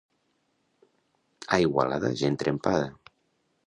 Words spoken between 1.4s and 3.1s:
A Igualada, gent trempada.